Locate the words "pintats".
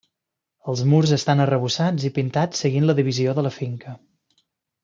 2.17-2.65